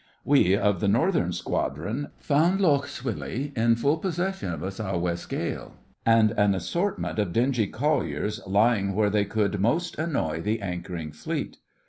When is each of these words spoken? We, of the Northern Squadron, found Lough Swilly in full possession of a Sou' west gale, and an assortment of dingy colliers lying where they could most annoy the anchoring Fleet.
We, 0.25 0.57
of 0.57 0.79
the 0.79 0.87
Northern 0.87 1.31
Squadron, 1.31 2.07
found 2.17 2.59
Lough 2.59 2.85
Swilly 2.87 3.53
in 3.55 3.75
full 3.75 3.97
possession 3.99 4.51
of 4.51 4.63
a 4.63 4.71
Sou' 4.71 4.97
west 4.97 5.29
gale, 5.29 5.75
and 6.07 6.31
an 6.31 6.55
assortment 6.55 7.19
of 7.19 7.33
dingy 7.33 7.67
colliers 7.67 8.41
lying 8.47 8.95
where 8.95 9.11
they 9.11 9.25
could 9.25 9.59
most 9.59 9.99
annoy 9.99 10.41
the 10.41 10.59
anchoring 10.59 11.11
Fleet. 11.11 11.57